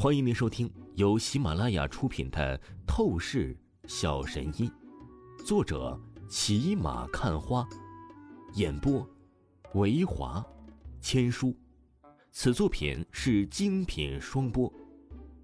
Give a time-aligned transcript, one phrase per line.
[0.00, 2.56] 欢迎您收听由喜马拉雅出品的
[2.86, 4.70] 《透视小神医》，
[5.44, 7.68] 作者骑马看花，
[8.54, 9.04] 演播
[9.74, 10.46] 维华
[11.00, 11.52] 千书。
[12.30, 14.72] 此作品是精品双播。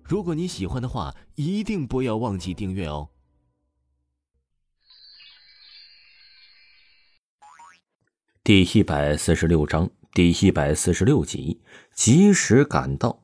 [0.05, 3.11] 如果你喜欢的话，一定不要忘记订阅哦。
[8.45, 11.61] 第一百四十六章，第一百四十六集，
[11.93, 13.24] 及时赶到。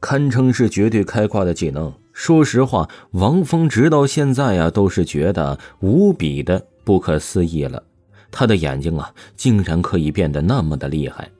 [0.00, 1.92] 堪称是绝对开挂的技能。
[2.12, 7.82] 说实话，王峰直到现在呀，都是觉得无比的不可思议了。
[8.30, 11.30] 他的眼睛啊，竟然可以变得那么的厉害。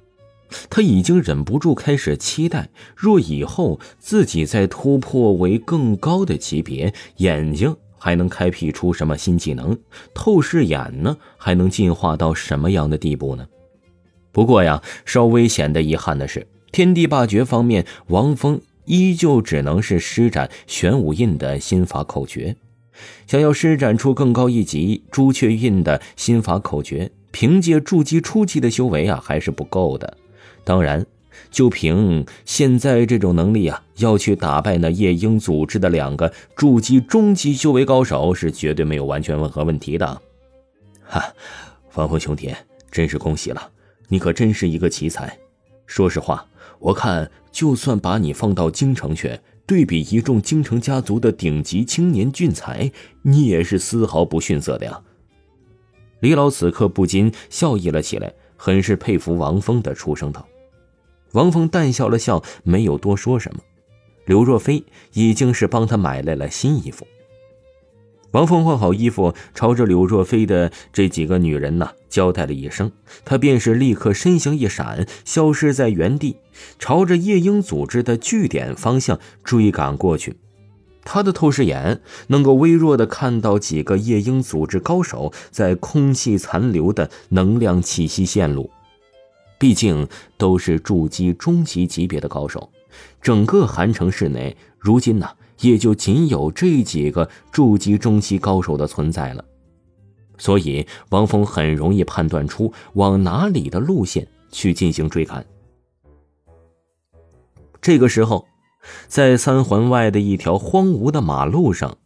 [0.71, 9.77] 他已经忍不住开始期待，若以后自己再突破为更高的级别，眼睛还能开辟出什么新技能？
[10.15, 13.47] 透视眼呢，还能进化到什么样的地步呢？
[14.33, 16.47] 不过呀，稍微显得遗憾的是。
[16.71, 22.57] 天地霸绝方面，王峰依旧只能是施展玄武印的心法口诀。
[23.27, 30.17] 想要施展出更高一级朱雀印的心法口诀，凭借筑基初期的修为啊，还是不够的。
[30.65, 31.07] 当然，
[31.51, 40.21] 就凭现在这种能力啊，要去打败那夜莺组织的两个筑基中期修为高手，是绝对没有完全吻合问题的。
[41.05, 41.23] 哈，
[41.95, 42.53] 王峰兄弟，
[42.91, 43.71] 真是恭喜了，
[44.09, 45.39] 你可真是一个奇才。
[45.89, 46.47] 说实话。
[46.79, 55.01] 我看，就算把你放到京城去，对比一众京城家族的顶级青年俊才，你也是丝毫不逊色的呀。
[56.21, 60.47] 李老此刻不禁笑意了起来，很是佩服王峰的出声道。
[61.33, 63.61] 王峰淡笑了笑，没有多说什么。
[64.25, 64.85] 刘若飞
[65.15, 67.05] 已经是帮他买来了新衣服。
[68.33, 72.93] 王峰换好衣服，朝着柳若飞的这几个女人呢交代了一声，
[73.25, 76.37] 他便是立刻身形一闪，消失在原地，
[76.79, 80.37] 朝着夜莺组织的据点方向追赶过去。
[81.05, 88.71] 他的透视眼能够微弱的看到几个夜莺组织高手在空气残留的能量气息线路，
[89.59, 90.07] 毕竟
[90.37, 92.69] 都是筑基中级级别的高手，
[93.23, 95.31] 整个韩城市内如今呢。
[95.61, 99.45] 也就仅有这几个筑基中期高手的存在了，
[100.37, 105.45] 所以王峰很容易判断出往哪里的路线去进行追赶。
[107.81, 108.47] 这个时候，
[109.09, 111.99] 在三环外的一条荒芜的马路上，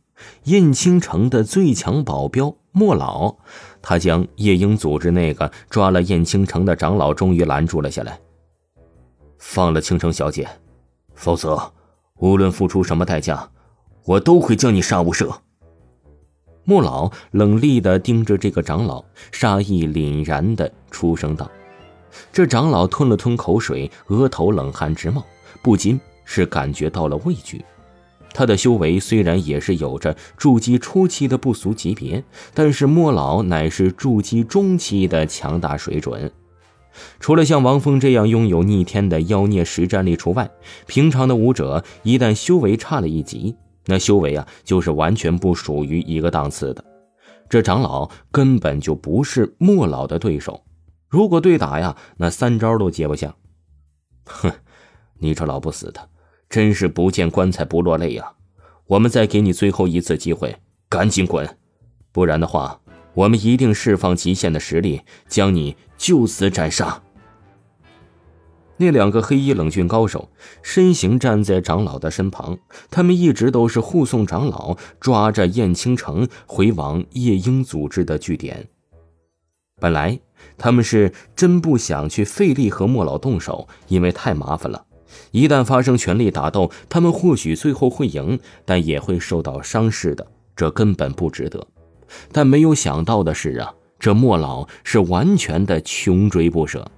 [0.45, 3.37] 燕青城的最强保镖莫老，
[3.83, 8.19] 他将夜莺组织那个抓了燕青城的长老终于拦住了下来，
[9.39, 10.49] 放了青城小姐，
[11.15, 11.71] 否则。
[12.23, 13.51] 无论付出什么代价，
[14.05, 15.29] 我都会将你杀无赦。
[16.63, 21.51] 莫老冷厉的盯着这个长老，杀意凛然的出声道
[22.33, 25.25] ：“这长老吞了吞口水，额头冷汗直冒，
[25.63, 27.65] 不禁是感觉到了畏惧。
[28.33, 32.23] 他的修为虽然也是有着筑基初期的不俗级别，
[32.55, 36.33] 但是莫老乃是筑基中期的强大水准。”
[37.21, 40.51] 除了像王峰这样拥有逆天的妖孽实战力除外，
[40.87, 46.85] 平常的武者一旦修为差了一级，那修为啊就是完全不属于一个档次的。
[47.49, 50.63] 这长老根本就不是莫老的对手，
[51.09, 53.35] 如果对打呀，那三招都接不下。
[54.25, 54.51] 哼，
[55.19, 56.09] 你这老不死的，
[56.49, 58.33] 真是不见棺材不落泪呀！
[58.87, 60.57] 我们再给你最后一次机会，
[60.89, 61.59] 赶紧滚，
[62.13, 62.82] 不然的话。
[63.15, 67.03] 我们一定释放极限的实力，将你就此斩杀。
[68.79, 70.31] 那两个黑衣冷峻高手
[70.63, 72.59] 身形站在长老的身旁，
[72.91, 78.69] 他们一直都是护送长老抓着燕青城回往夜莺组织的据点。
[79.81, 80.19] 本来
[80.59, 84.87] 他们是真不想去费力和莫老动手，因为太麻烦了。
[85.31, 91.65] 一旦发生全力打斗，他们或许最后会赢，但也会受到伤势的，这根本不值得。
[92.33, 96.91] 但没有想到的是啊，这莫老是完全的穷追不舍。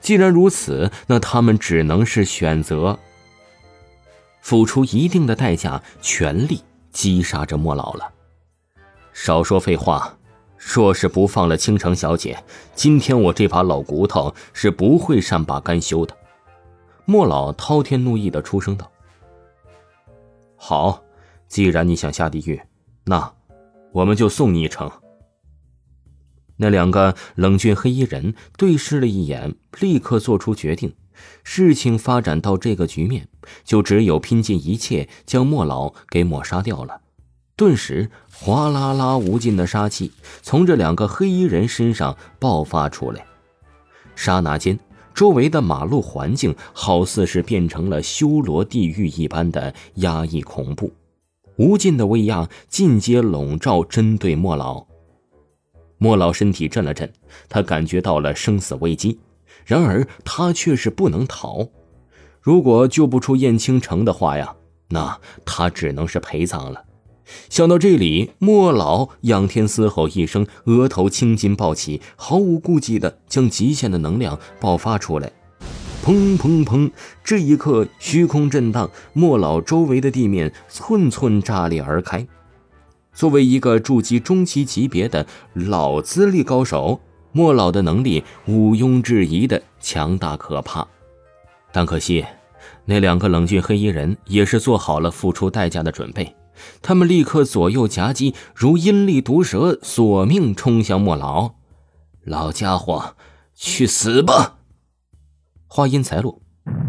[0.00, 2.98] 既然如此，那他们只能是选择
[4.40, 8.10] 付出一定的代价，全力击杀这莫老了。
[9.12, 10.16] 少说废话，
[10.56, 12.42] 若是不放了倾城小姐，
[12.74, 16.16] 今天我这把老骨头是不会善罢甘休的。
[17.04, 18.90] 莫老滔天怒意的出声道
[20.56, 21.02] ：“好，
[21.46, 22.60] 既然你想下地狱，
[23.04, 23.32] 那……”
[23.92, 24.90] 我们就送你一程。
[26.56, 30.94] 那两个冷峻黑衣人对视了一眼，立刻做出决定。
[31.44, 33.28] 事情发展到这个局面，
[33.64, 37.00] 就只有拼尽一切将莫老给抹杀掉了。
[37.54, 43.24] 顿时，哗啦啦无尽的杀气从这两个黑衣人身上爆发出来。
[44.16, 44.78] 刹那间，
[45.14, 50.92] 周围的马路环境好似是变成了修罗地狱一般的压抑恐怖，
[51.62, 54.84] 无尽的威压尽皆笼罩针对莫老。
[55.96, 57.12] 莫老身体震了震，
[57.48, 59.20] 他感觉到了生死危机，
[59.64, 61.68] 然而他却是不能逃。
[62.40, 64.56] 如果救不出燕青城的话呀，
[64.88, 66.82] 那他只能是陪葬了。
[67.48, 75.32] 想到这里，莫老仰天嘶吼一声，额头青筋暴起，毫无顾忌的将极限的能量爆发出来。
[76.02, 76.90] 砰砰砰！
[77.22, 82.26] 这一刻，虚空震荡，莫老周围的地面寸寸炸裂而开。
[83.14, 87.00] 作为一个筑基中期级别的老资历高手，
[87.30, 90.84] 莫老的能力毋庸置疑的强大可怕。
[91.70, 92.24] 但可惜，
[92.84, 96.34] 那两个冷峻黑衣人也是做好了付出代价的准备。
[96.82, 101.52] 他们立刻左右夹击，如阴力毒蛇，索命冲向莫老。
[102.24, 103.14] 老家伙，
[103.54, 104.58] 去死吧！
[105.74, 106.38] 话音才落，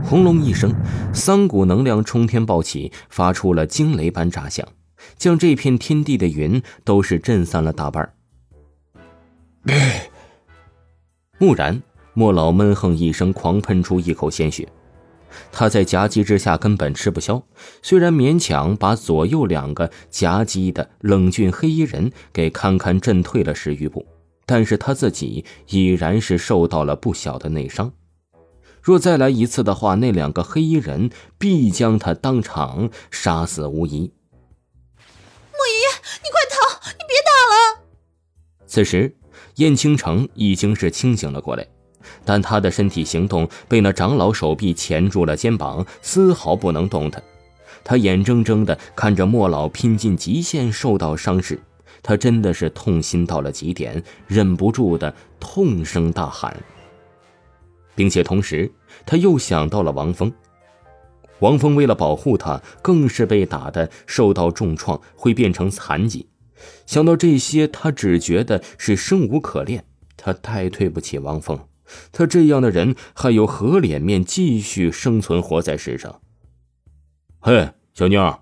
[0.03, 0.75] 轰隆一声，
[1.13, 4.67] 三股能量冲天暴起，发出了惊雷般炸响，
[5.15, 8.13] 将这片天地的云都是震散了大半。
[11.39, 11.81] 蓦然，
[12.13, 14.67] 莫老闷哼一声，狂喷出一口鲜血。
[15.49, 17.41] 他在夹击之下根本吃不消，
[17.81, 24.05] 虽然勉强把左右两个夹击的冷峻黑衣人给堪堪震退了十余步，
[24.45, 27.89] 但是他自己已然是受到了不小的内伤。
[28.83, 34.11] 若再来一次的话，那两个黑衣人必将他当场杀死无疑。
[35.53, 35.87] 莫爷爷，
[36.21, 36.91] 你快逃！
[36.91, 37.85] 你别打了！
[38.67, 39.15] 此时，
[39.55, 41.65] 燕青城已经是清醒了过来。
[42.25, 47.23] 但他的身体行动被那长老手臂钳住了肩膀，丝毫不能动弹。
[47.85, 51.57] 他眼睁睁地看着莫老拼尽极限受到伤势，
[52.01, 56.61] 他真的是痛心到了极点，忍不住的痛声大喊。
[57.95, 58.71] 并且同时，
[59.05, 60.31] 他又想到了王峰。
[61.39, 66.29] 王峰为了保护他，更是被打的受到重创，会变成残疾。
[66.85, 69.85] 想到这些，他只觉得是生无可恋。
[70.15, 71.59] 他太对不起王峰。
[72.13, 76.21] 他这样的人还有何脸面继续生存活在世上？
[77.39, 78.39] 嘿，小妞，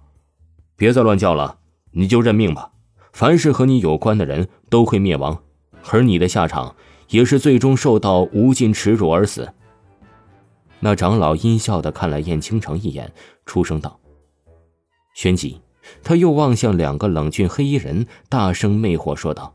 [0.75, 1.57] 别再乱叫了，
[1.93, 2.73] 你就认命吧。
[3.11, 5.43] 凡是和你有关的人都会灭亡，
[5.89, 6.75] 而你的下场
[7.11, 9.53] 也是最终受到无尽耻辱而死。
[10.79, 13.13] 那长老阴笑的看了燕青城一眼，
[13.45, 13.99] 出声道
[15.13, 15.61] ：“旋即，
[16.03, 19.53] 他又望向两个冷峻黑衣人，大声魅惑说道：‘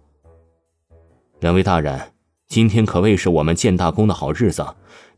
[1.41, 2.13] 两位大人。’”
[2.49, 4.65] 今天可谓是我们建大功的好日子。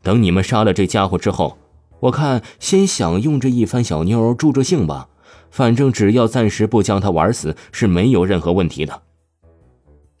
[0.01, 1.59] 等你们杀了这家伙之后，
[1.99, 5.09] 我看先享用这一番小妞助助兴吧。
[5.51, 9.03] 反正只要暂时不将他玩死，是没有任何问题的。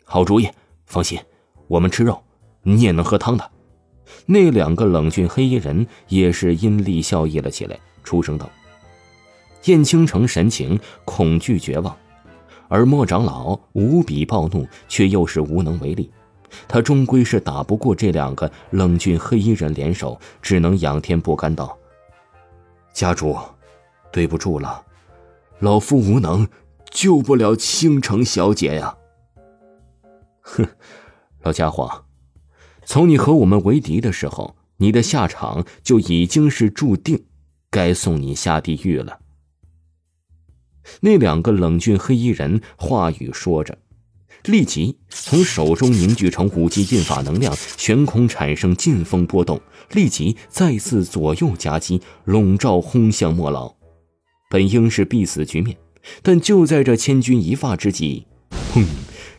[0.03, 0.49] 好主意，
[0.85, 1.19] 放心，
[1.69, 2.21] 我们吃肉，
[2.63, 3.51] 你也能喝汤的。
[4.25, 8.49] 那两个冷峻黑衣人也是阴厉笑意了起来，出声道
[9.65, 11.95] ：“燕青城神情恐惧绝望，
[12.67, 16.11] 而莫长老无比暴怒，却又是无能为力。”
[16.67, 21.77] 他终归是打不过这两个冷峻黑衣人联手，只能仰天不甘道
[22.91, 23.37] ：“家主，
[24.11, 24.83] 对不住了，
[25.59, 26.47] 老夫无能，
[26.89, 28.97] 救不了倾城小姐呀。”
[30.41, 30.67] 哼，
[31.43, 32.05] 老家伙，
[32.85, 37.25] 从你和我们为敌的时候，你的下场就已经是注定，
[37.69, 39.19] 该送你下地狱了。
[41.01, 43.77] 那两个冷峻黑衣人话语说着。
[44.45, 49.59] 立即从手中凝聚成五级印法能量，悬空产生劲风波动，
[49.91, 53.75] 立即再次左右夹击，笼罩轰向莫老。
[54.49, 55.77] 本应是必死局面，
[56.23, 58.27] 但就在这千钧一发之际，
[58.73, 58.85] 砰！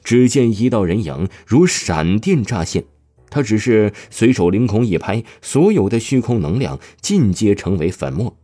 [0.02, 2.84] 只见一道人影如闪电乍现，
[3.28, 8.36] 他只是随手凌空一拍，所有的虚空能量尽皆成为粉末。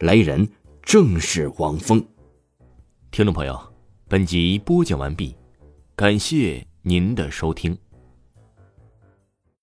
[0.00, 0.48] 来人
[0.82, 2.04] 正是王峰。
[3.10, 3.58] 听众朋友，
[4.08, 5.34] 本集播讲完毕。
[5.94, 7.76] 感谢您的收听。